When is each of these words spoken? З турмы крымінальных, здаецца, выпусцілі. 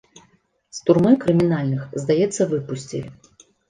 З 0.77 0.81
турмы 0.87 1.13
крымінальных, 1.25 1.87
здаецца, 2.01 2.53
выпусцілі. 2.59 3.09